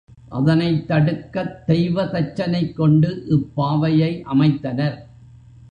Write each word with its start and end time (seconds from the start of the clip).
அதனைத் 0.29 0.87
தடுக்கத் 0.87 1.61
தெய்வதச்சனைக் 1.67 2.73
கொண்டு 2.73 3.09
இப்பாவையை 3.29 4.11
அமைத்தனர். 4.33 4.97